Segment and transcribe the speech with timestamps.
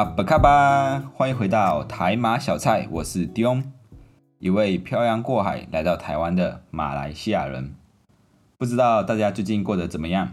[0.00, 1.12] 啊，不卡吧！
[1.14, 3.64] 欢迎回到台马小菜，我是 Dion，
[4.38, 7.74] 一位漂洋过海来到台湾的马来西亚人。
[8.56, 10.32] 不知道大家最近过得怎么样？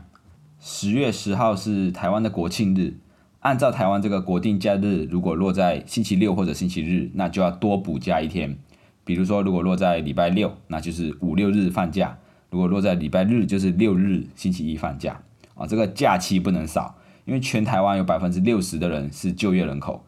[0.57, 2.93] 十月十号是台湾的国庆日，
[3.41, 8.57] 按照台湾这个国定假日，如果落在星期六或者星期日，那就要多补假一天。
[9.03, 12.15] 比如说，如果落在礼拜六，那就是五六日放假；
[12.49, 15.19] 如果落在礼拜日，就是六日星期一放假。
[15.55, 16.95] 啊，这个假期不能少。
[17.27, 20.01] 因为全台湾有百分之六十的人是就业人口，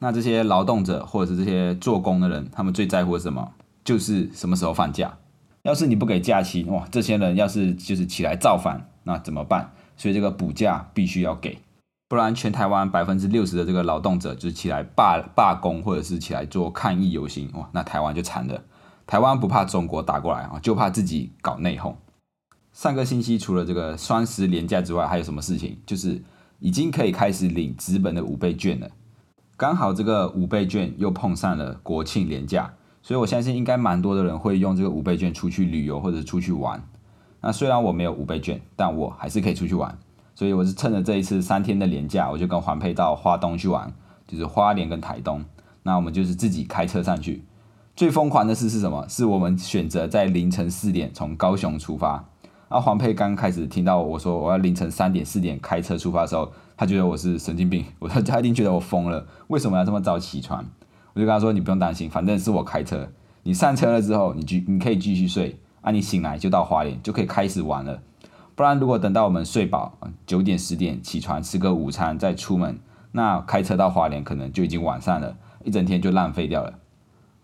[0.00, 3.52] 那这些劳动者或者是这些做工的人，他们最在乎什么？
[3.84, 5.16] 就是什么时候放假。
[5.62, 9.72] 要是你不给假期，哇，这些人要是就是起来造反，那怎么办？
[9.96, 11.58] 所以这个补假必须要给，
[12.08, 18.60] 不然全台湾百分之六十的这个劳动者就起来罢罢工，或者是起来做抗议游行，哇，那台湾就惨了。
[19.06, 21.94] 台湾不怕中国打过来啊，就怕自己搞内讧。
[22.72, 25.78] 上个星期除了这个双十连假之外，还有什么事情？
[25.86, 26.20] 就是。
[26.64, 28.90] 已经可以开始领资本的五倍券了，
[29.54, 36.82] 刚好这个五倍券又碰上了国庆连假，所以我相信应该蛮多的人会用这个五倍券出去旅游或者出去玩。
[37.42, 39.98] 那虽然我没有五倍券，但我还是可以出去玩，
[40.34, 43.92] 所以我是趁着这一次三天的连假，我就跟环佩到花东去玩，
[44.26, 45.44] 就是花莲跟台东。
[45.82, 47.44] 那我们就是自己开车上去。
[47.94, 49.06] 最疯狂的事是什么？
[49.06, 52.24] 是我们选择在凌晨四点从高雄出发。
[52.68, 60.64] 然后黄佩刚开始听到我说我要凌晨三点四点开车出发的时候，他觉得我是神经病，我他 他一定觉得我疯了，为什么要这么早起床？
[61.12, 63.08] 我就跟他说你不用担心，反正是我开车，
[63.44, 68.00] 你上车了之后，你继你可以继续睡，啊，你醒来就到花莲就可以开始玩了。
[68.56, 72.78] 不然如果等到我们睡饱，九点十点起床吃个午餐再出门，
[73.12, 76.72] 那开车到花莲可能就已经晚上了，一整天就浪费掉了。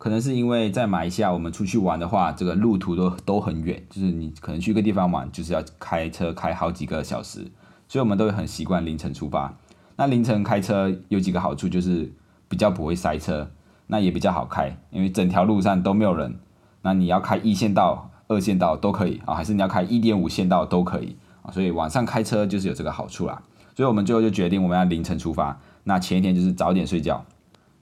[0.01, 7.41] 可能是因为在马来西亚，我们出去玩的话，这个路途都都很远，就是你可能去一个地方玩，就是要开车开好几个小时，
[7.87, 9.55] 所以我们都会很习惯凌晨出发。
[9.97, 12.11] 那凌晨开车有几个好处，就是
[12.49, 13.51] 比较不会塞车，
[13.89, 16.35] 那也比较好开，因为整条路上都没有人。
[16.81, 23.43] 那你要开一线道、二线道都可以啊，还是你要开一点五线道都可以啊，所以晚上开车就是有这个好处啦。
[23.77, 27.23] 所以我们最后就决定我们要凌晨出发，那前一天就是早点睡觉。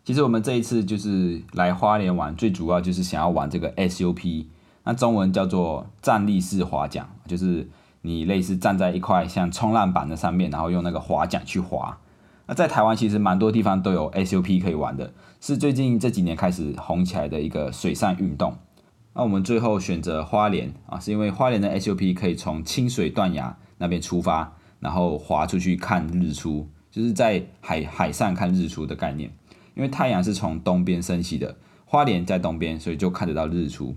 [0.08, 4.46] 其实我们这一次就是来花莲玩，最主要就是想要玩这个 SUP，
[4.84, 7.69] 那中文叫做站立式划桨，就是
[8.00, 11.98] 你类似站在一块像冲浪板的上面，然后用那个划桨去划。
[12.46, 18.56] 那在台湾其实蛮多地方都有 SUP 可以玩的，是最近这几年开始红起来的一个水上运动。
[19.12, 29.30] 那我们最后选择花莲啊，是因为花莲的 SUP 可以从清水断崖那边出发，然后划出去看日出，就是在海海上看日出的概念。
[29.78, 31.56] 因为太阳是从东边升起的，
[31.87, 33.94] 花莲在东边，所以就看得到日出。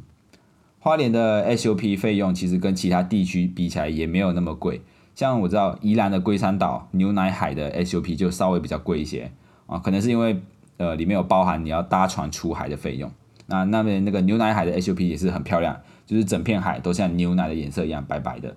[0.77, 4.81] 花莲的 SUP 费用其实跟其他地区比起来也没有那么贵，
[5.15, 9.31] 像我知道宜兰的龟山岛牛奶海的 SUP 就稍微比较贵一些
[9.65, 10.39] 啊，可能是因为
[10.77, 13.11] 呃里面有包含你要搭船出海的费用。
[13.47, 18.55] 那那边那个牛奶海的 SUP 也是很漂亮，就是整片海都像牛奶的颜色一样白白的。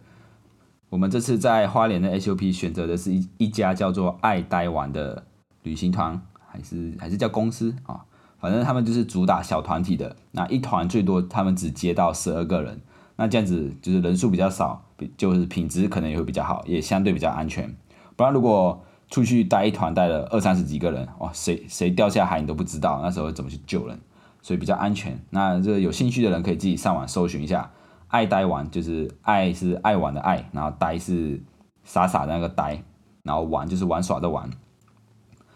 [0.91, 5.25] 我们这次在花莲的 SUP 选择的是一一家叫做爱呆玩的
[5.63, 6.23] 旅行团。
[6.55, 8.05] 还是还是叫公司啊，
[8.39, 12.81] 反正他们就是主打小团体的，那一团最多他们只接到十二个人，
[13.17, 14.85] 那这样子就是人数比较少，
[15.17, 17.75] 就是品质可能也会比较好，也相对比较安全。
[18.15, 23.99] 不然如果出去带一团带了二三十几个人，哇，谁谁掉下海你都不知道，那时候怎么去救人？
[24.41, 25.19] 所以比较安全。
[25.31, 27.71] 那这个有兴趣的人可以自己上网搜寻一下，
[28.09, 31.43] 爱呆玩就是爱是爱玩的爱，然后呆是
[31.83, 32.83] 傻傻的那个呆，
[33.23, 34.51] 然后玩就是玩耍的玩。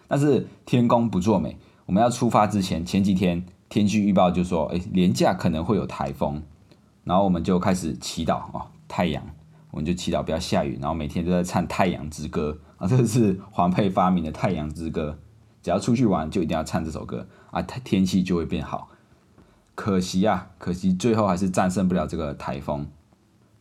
[0.08, 6.42] 但是天公不作美，我们要出发之前，前几天天气预报就说，哎，连假可能会有台风，
[7.04, 9.22] 然后我们就开始祈祷啊，太阳，
[9.70, 15.18] 我们就祈祷不要下雨，然后每天都在唱《太阳之歌》啊，这是黄佩发明的《太阳之歌》，
[15.62, 18.88] 只要出去玩就一定要唱这首歌啊，天气就会变好。
[19.74, 22.86] 可惜啊，可惜最后还是战胜不了这个台风，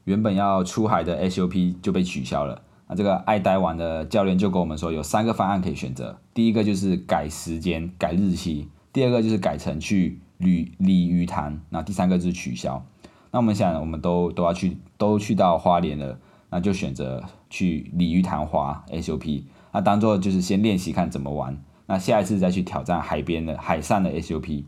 [0.05, 2.63] 原本要出海的 SUP 就被取消了。
[2.89, 6.17] 那这个爱呆玩的教练就跟我们说，有三个方案可以选择。
[6.33, 12.85] 第一个就是改时间、改日期；第二个就是改成去鲤鲤鱼潭；那第三个就是取消。
[13.31, 16.17] 那我们想，我们都都要去，都去到花莲了，
[16.49, 19.43] 那就选择去鲤鱼潭滑 SUP。
[19.73, 21.61] 那当做就是先练习看怎么玩。
[21.87, 24.63] 那下一次再去挑战海边的海上的 SUP，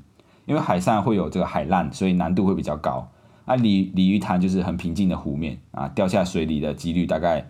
[0.46, 3.10] 因为海上会有这个海浪，所以难度会比较高。
[3.46, 7.48] 那鲤鲤鱼潭就是很平静的湖面啊，掉下水里的几率大概。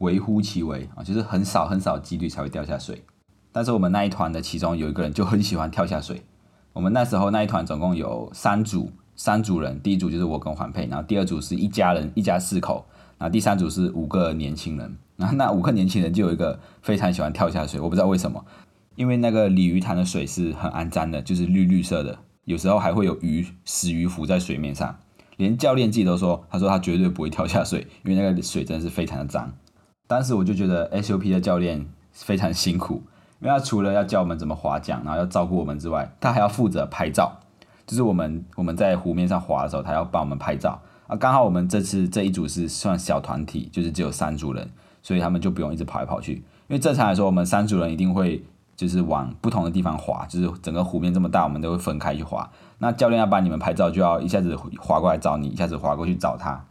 [0.00, 3.02] 微乎其微啊，就是很少很少几率才会掉下水。
[3.52, 6.22] 但是我们那一团的其中有一个人就很喜欢跳下水。
[6.72, 12.86] 我们那时候那一团总共有三组，三组人，第一组就是我跟环佩，然后第二组是一家人，一家四口，
[13.18, 14.96] 然后第三组是五个年轻人。
[15.16, 18.44] 然后那五个年轻人就有一个非常喜欢跳下水，我不知道为什么，
[18.94, 24.96] 因为那个鲤鱼潭的水是很肮脏的，就是绿绿色的，有时候还会有鱼死鱼浮在水面上。
[25.36, 29.52] 连教练自己都说，他说他绝对不会跳下水，因为那个水真的是非常的脏。
[30.10, 32.94] 当时我就觉得 SUP 的教练非常辛苦，
[33.38, 37.38] 因为他除了要教我们怎么划桨，然后要照顾我们之外，他还要负责拍照。
[37.86, 41.14] 就是我们我们在湖面上划的时候，他要帮我们拍照啊。
[41.14, 44.68] 刚好我们这次这一组是算小团体，就是只有三组人，
[45.00, 46.32] 所以他们就不用一直跑来跑去。
[46.32, 46.42] 因
[46.74, 52.50] 为正常来说，我们三组人一定会就是往不同的地方划，就是整个湖面这么大，我们都会分开去划。
[52.78, 56.64] 那教练要帮你们拍照，就要一下子划过来找你，一下子划过去找他。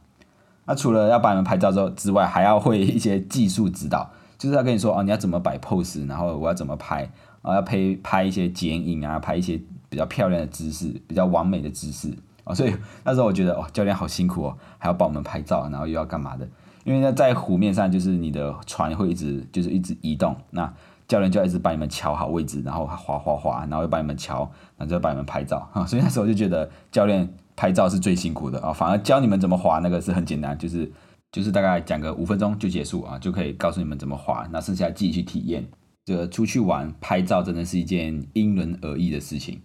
[0.69, 4.07] 那除了要帮你们拍照之后之外，还要会一些技术指导，
[4.37, 7.09] 就是要跟你说哦，你要怎么摆 pose，然后我要怎么拍，
[7.41, 12.53] 啊要拍拍一些剪影啊，拍一些比较漂亮的姿势，比较完美的姿势哦。
[12.53, 16.47] 所以 那时候我觉得哦，教练好辛苦哦，还要帮我们拍照，然后又要干嘛的？
[16.83, 20.71] 因为呢，在湖面上就是你的船会一直就是一直移动，那。
[21.09, 24.41] 教练就要一直帮你们瞧好位置，然后滑滑滑，然后又帮你们瞧，
[24.77, 25.81] 然后就帮你们拍照啊。
[25.89, 27.27] 所以那时候就觉得教练
[27.59, 30.89] 拍照是最辛苦的啊，反而教你们怎么滑那个是很简单，就是
[31.29, 35.67] 就是大概讲个五分钟就结束啊，就可以告诉你们怎么滑，那剩下自己去体验。
[36.05, 39.59] 这个出去玩拍照真的是一件因人而异的事情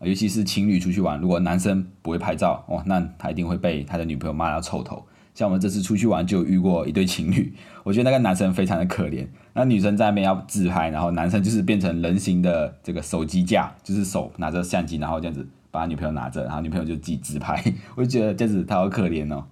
[0.00, 5.04] 尤其是情侣出去玩，如果男生不会拍照哦，那他一定会被他的女朋友骂到臭头。
[5.34, 17.62] 像我们这次出去玩就遇过一对情侣， 我觉得那个男生非常的可怜，那女生在那边要自拍，然后男生就是变成人形的这个手机架，就是手拿着相机，然后这样子把女朋友拿着，然后女朋友就自己自拍，
[17.96, 19.44] 我就觉得这样子他好可怜哦。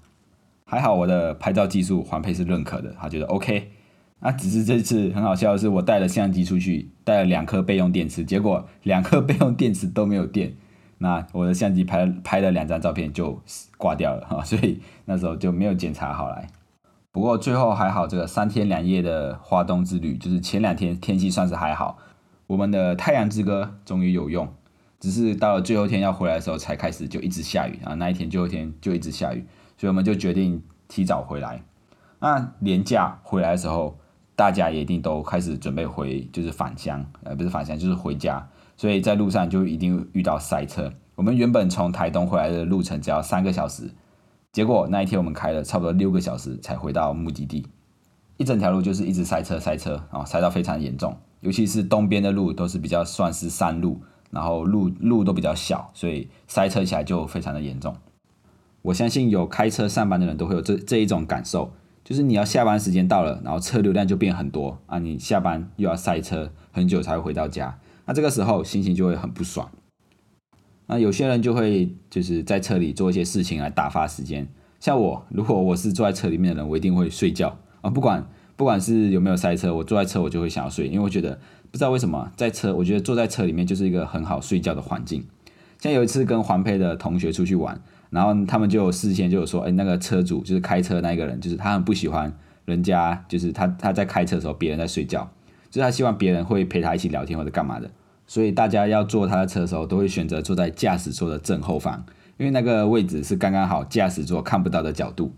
[0.65, 3.70] 还好我的拍照技术环佩是认可的，他觉得 OK。
[4.20, 10.55] 那只是这次很好笑的是，我带了相机出去，带了两颗备用电池，结果两颗备用电池都没有电。
[10.99, 13.41] 那我的相机拍拍了两张照片就
[13.76, 16.49] 挂掉了哈， 所以那时候就没有检查好来。
[17.12, 21.97] 不过最后还好，这个三天两夜的花东之旅，就是前两天天气算是还好，
[22.49, 24.53] 我们的太阳之歌终于有用。
[25.00, 29.45] 只是到了最后一天要回来的时候才开始就一直下雨啊，那一天最后一天就一直下雨，
[29.77, 31.62] 所以我们就决定提早回来。
[32.21, 33.97] 那年假回来的时候，
[34.35, 38.49] 大家也一定都开始准备回，就是返乡，呃，不是返乡就是回家。
[38.77, 40.93] 所以在路上就一定遇到塞车。
[41.15, 43.91] 我们原本从台东回来的路程只要三个小时，
[44.53, 47.67] 结果那一天我们开了差不多六个小时才回到目的地。
[48.37, 51.17] 一整条路就是一直塞车，塞车啊，塞到非常严重。
[51.41, 57.97] 尤其是东边的路都是比较算是山路，然后路路都比较小，所以塞车起来就非常的严重。
[58.83, 61.73] 我相信有开车上班的人都会有这这一种感受，
[62.05, 67.79] 就是你要下班时间到了，然后车流量就变很多啊，你下班又要塞车，很久才会回到家。
[68.07, 69.71] 那这个时候心情就会很不爽。
[70.87, 74.49] 那有些人就会就是在车里做一些事情来打发时间。
[74.81, 77.91] 像我，如果我是坐在车里面的人，我一定会睡觉啊！
[77.91, 78.27] 不管
[78.57, 81.39] 不管是有没有塞车，我坐在车我就会想要睡，因为我觉得
[81.70, 85.25] 不知道为什么在车，我觉得坐在车里面就是一个很好睡觉的环境。
[85.81, 87.81] 像有一次跟环佩的同学出去玩，
[88.11, 92.32] 然后他们就事先就有说，哎，那个车主就是开车那一个人，就是他很不喜欢
[92.65, 95.31] 人家就是他他在开车的时候别人在睡觉。
[95.70, 97.91] 就是他希望别人会陪他一起聊天或者干嘛的，
[98.26, 102.06] 所以大家要坐他的车的时候，都会选择坐在驾驶座的正后方，
[102.38, 105.31] 因为那个位置是刚刚好驾驶座看不到的角度。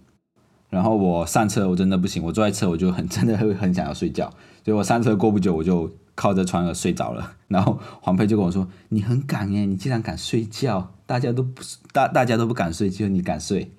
[0.69, 4.31] 然后我上车我真的不行，我坐在车我就很真的会很想要睡觉，
[4.65, 7.33] 所以我上车过不久我就靠着窗儿睡着了。
[7.49, 11.63] 然后黄佩就跟我说：“你很敢耶，你竟然敢睡觉，大家都不
[11.95, 13.71] 大大家都不敢睡，只有你敢睡。”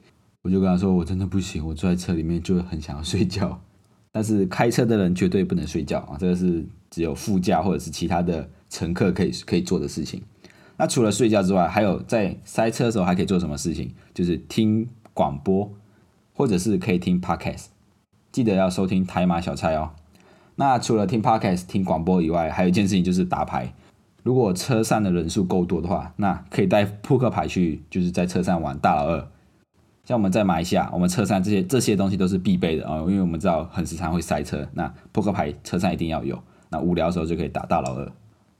[0.41, 3.61] 我就跟他说：“我真的不行，我坐在车里面就很想要睡觉。
[4.11, 6.17] ”但是开车的人绝对不能睡觉啊！
[6.19, 10.23] 这个是只有副驾或者是其他的乘客可以可以做的事情。
[10.77, 13.93] 那除了睡觉之外，还有在塞车的时候还可以做什么事情？
[14.15, 15.71] 就是听广播，
[16.33, 17.65] 或者是可以听 podcast。
[18.31, 19.91] 记得要收听台马小菜哦。
[20.55, 23.73] 那除了听 podcast、听广播以外，还有一件事情就是打牌。
[24.23, 29.27] 如果车上的人数够多的话，那可以带扑克牌去，就是在车上玩大老二。
[30.03, 36.37] 像我们在马来西亚，我们车上这些这些东西都是必备的啊，因为我们知道很时常会塞车，那扑克牌车上一定要有，
[36.69, 38.11] 那无聊的时候就可以打大老二。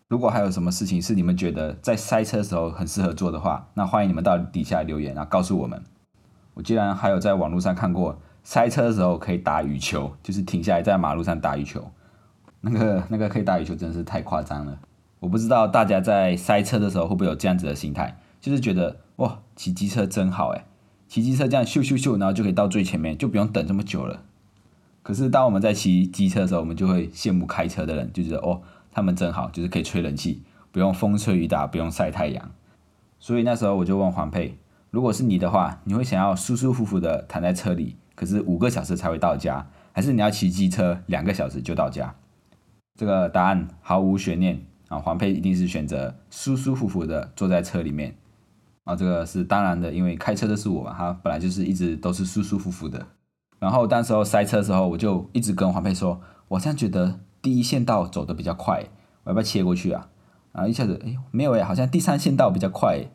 [0.08, 5.82] 如果还有什么事情是你们觉得在塞车的时候很适合做的话，那欢迎你们到底下留言，啊告诉我们。
[6.54, 11.92] 我竟然还有在网络上看过塞车的时候可以打羽球，就是停下来在马路上打羽球，
[12.62, 14.80] 那个那个可以打羽球真的是太夸张了。
[15.20, 20.66] 我不知道大家在塞车的时候会不会有这样子的心态，就是觉得哇骑机车真好哎。
[21.08, 24.22] 骑机车这样咻咻咻，然后就可以到最前面，就不用等这么久了。
[25.04, 32.52] 可是当我们在骑机车的时候，我们就会羡慕开车的人，就觉得哦，他们真好，就是可以吹冷气，不用风吹雨打，不用晒太阳。
[33.20, 34.58] 所以那时候我就问黄佩，
[34.90, 42.14] 如果是你的话，你会想要舒舒服服的躺在车里，可是五个小时才会到家，还是你要骑机车两个小时就到家？
[42.94, 48.16] 这个答案毫无悬念，啊，黄佩一定是选择舒舒服服的坐在车里面。
[48.84, 53.08] 啊，这个是当然的，因为开车的是我嘛，他本来就是一直都是舒舒服服的。
[53.58, 58.84] 然后当时候塞车的时候，我就一直跟黄佩说，我现在觉得第一线道走的比较快，
[59.24, 60.10] 我要不要切过去啊？
[60.52, 63.08] 然后一下子，哎，没有哎，好像第三线道比较快。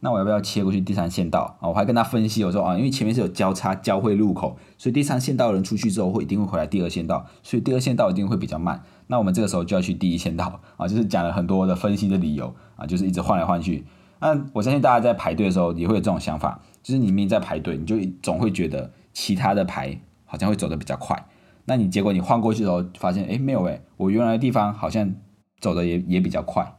[0.00, 1.68] 那我要不要切过去第三线道啊？
[1.68, 8.82] 我还跟他分析，我说啊，因为前面是有交叉交汇路口，所以第三线道人出去之后会一定会回来第二线道，所以第二线道一定会比较慢。
[9.08, 13.84] 那我们这个时候就要去第一线道啊，就是讲了很多的分析的理由啊，就是一直换来换去。
[14.20, 21.26] 那我相信大家在排队的时候也会有这种想法，就是你明明在排队，你就总会觉得其他的排好像会走得比较快。
[21.64, 25.12] 那你结果你换过去的时候发现，哎，没有哎，我原来的地方好像
[25.60, 26.74] 走的也也比较快。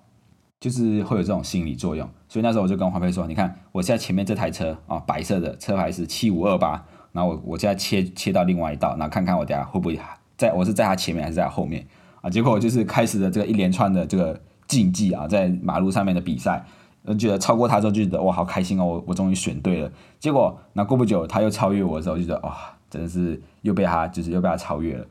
[0.60, 9.98] 就是会有这种心理作用，所以那时候我就跟黄佩说：“你看，我现在前面这台车啊，白色的车牌是七五二八，然后我我现在切切到另外一道，然后看看我等下会不会
[10.38, 11.88] 在我是在他前面还是在后面
[12.22, 12.30] 啊？
[12.30, 14.38] 结果就是开始了这个一连串的这个
[14.68, 16.66] 竞技啊，在马路上面的比赛，
[17.04, 19.90] 我觉得超过他之后就觉得哇好开心哦，我我终于选对了。
[20.20, 22.58] 结果那过不久他又超越我的时候，就觉得哇
[22.90, 25.06] 真的是又被他就是又被他超越了。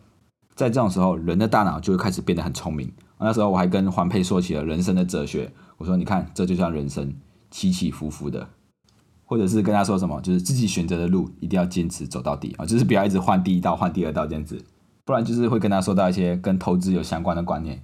[0.55, 7.15] 在这种时候，人的大脑就会开始变得很聪明。”那时候我还跟黄佩说起了人生的哲学，我说你看这就像人生
[7.51, 8.49] 起起伏伏的，
[9.25, 14.65] 或者是跟他说什么，就是自己选择的路一定要坚持走到底啊，就是不要一直换第一道换第二道这样子，
[15.05, 17.83] 不然就是会跟他说到一些跟投资有相关的观念，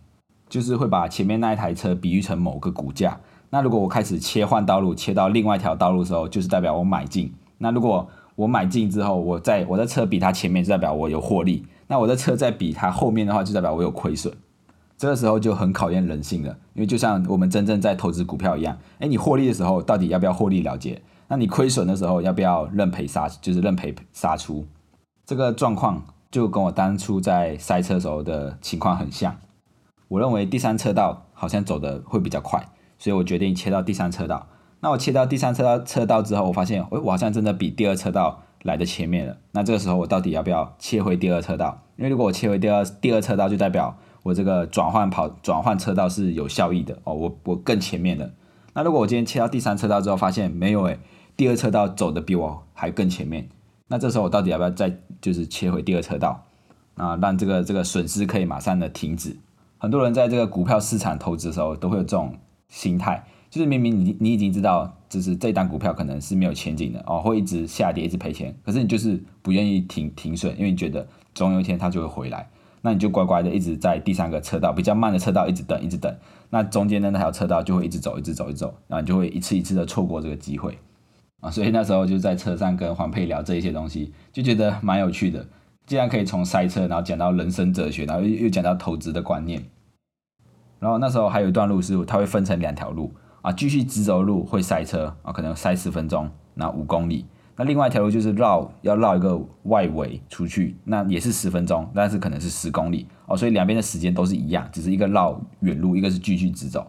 [0.49, 14.33] 就是会把前面那一台车比喻成某个股价，那如果我开始切换道路切到另外一条道路的时候，就是代表我买进，那如果我买进之后，我在我的车比他前面，就代表我有获利，那我的车在比他后面的话，就代表我有亏损。
[14.97, 21.03] 这个时候就很考验人性了，因为就像我们真正在投资股票一样，哎，你获利的时候到底要不要获利了结？
[21.29, 24.65] 那你亏损的时候要不要认赔杀，就是认赔杀出？
[25.27, 29.37] 这个状况就跟我当初在塞车时候的情况很像。
[30.09, 34.47] 我认为第三车道好像走的会比较快，所以我决定切到第三车道。
[34.81, 39.39] 那我切到第三车道车道之后，我发现，哎，我好像真的比第二车道来的前面了。
[39.53, 41.81] 那这个时候我到底要不要切回第二车道？
[41.97, 48.33] 因为如果我切回第二第二车道，就代表我这个转换跑转换车道是有效益的哦，我我更前面的。
[48.73, 50.99] 那如果我今天切到第三车道之后，发现没有诶，
[51.37, 53.49] 第二车道走的比我还更前面，
[53.87, 56.43] 那这时候我到底要不要再就是切回第二车道
[56.95, 59.37] 啊，让这个这个损失可以马上的停止？
[59.77, 62.35] 很多人在这个股票市场投资的时候都会有这种
[62.69, 72.49] 心态，就是明明你你已经知道，就是这单股票可能是没有前景的哦，会一直下跌，一直赔钱，可是你就是不愿意停停损，因为你觉得总有一天它就会回来。
[72.87, 76.15] 那你就乖乖的一直在第三个车道比较慢的车道一直等一直等，
[76.51, 80.79] 那中间的那条车道就会一直走一直走一直走，然后你就会一次一次的错过这个机会
[81.41, 81.51] 啊！
[81.51, 85.47] 所以那时候就在车上跟黄佩聊这一些东西，就觉得蛮有趣的。
[85.87, 89.65] 既然可以从塞车，然后讲到人生哲学，然后又又讲到投资的观念。
[90.79, 93.11] 然后那时候还有一段路是它会分成两条路
[93.41, 97.25] 啊，继续直走路会塞车啊，可能塞十分钟，那五公里。
[97.57, 106.85] 那另外一条路就是绕，要绕一个外围出去，那也是十分钟，但是可能是十公里哦，所以两边的时间都是一样，只是一个绕远路，一个是继续直走，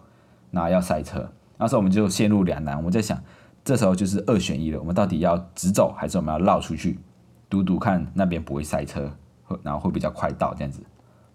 [0.50, 3.22] 那要塞车，那时候我们就陷入两难，我们在想，
[3.64, 6.98] 这时候就是二选一了，我们到底要直走还是我们要绕出去，
[7.48, 9.12] 赌赌看那边不会塞车，
[9.62, 10.82] 然后会比较快到这样子。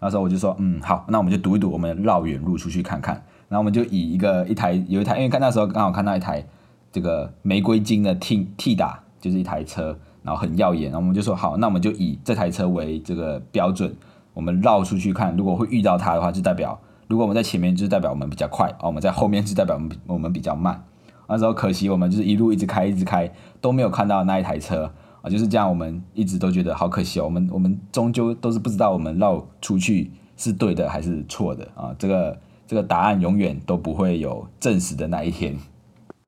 [0.01, 3.15] 那时候我就说，嗯，好，那我们就赌一赌，我们绕远路出去看看，
[3.47, 6.45] 然后我们就以一个一台有一台，因为看那时候刚好看到一台
[6.91, 9.01] 这个玫瑰金的 T T 打。
[9.21, 13.95] 就是一台车，然后很耀眼，然后我们就说好，那我们就以这台车为这个标准，
[14.33, 20.83] 我们绕出去看，如果会遇到它的话，就代表如果我们在前面，就代表我们比较快啊；我们在后面，就代表我们我们比较慢。
[21.29, 27.25] 那时候可惜我们就是一路一直开，一直开，都没有看到那一台车啊，就是这样，我们一直都觉得好可惜哦。
[27.25, 32.37] 我们我们终究都是不知道我们绕出去是对的还是错的啊，这个
[32.67, 35.57] 这个答案永远都不会有证实的那一天。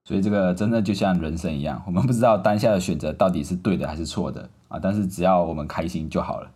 [0.05, 4.77] 所以这个真的就像人生一样，我们不知道当下的选择到底是对的还是错的啊！
[4.81, 6.49] 但是只要我们开心就好了。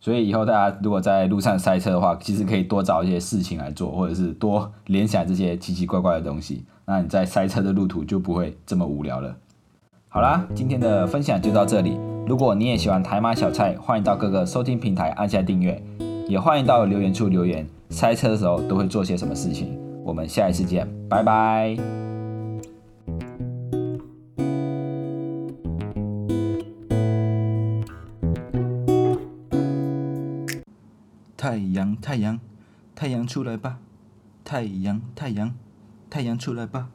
[0.00, 9.36] 所以以后大家如果在路上塞车的话，其实可以多找一些事情来做，或者是多联想这些奇奇怪怪的东西，那你在塞车的路途就不会这么无聊了。
[10.08, 11.98] 好啦，今天的分享就到这里。
[12.26, 15.82] 如果你也喜欢台马小菜，欢迎到各个收听平台按下订阅，
[16.28, 19.78] 也欢迎到留言处留言，塞车的时候都会做些什么事情。
[20.02, 22.05] 我们下一次见，拜拜。
[32.00, 32.40] 太阳，
[32.94, 33.78] 太阳出来吧！
[34.44, 35.54] 太阳，太阳，
[36.08, 36.90] 太阳出来吧！